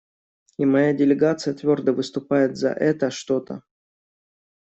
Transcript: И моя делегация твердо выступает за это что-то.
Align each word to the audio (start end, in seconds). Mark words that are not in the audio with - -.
И 0.57 0.65
моя 0.65 0.93
делегация 0.93 1.53
твердо 1.53 1.93
выступает 1.93 2.57
за 2.57 2.71
это 2.71 3.11
что-то. 3.11 3.61